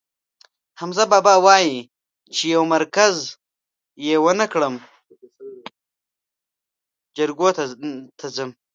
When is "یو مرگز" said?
2.53-3.17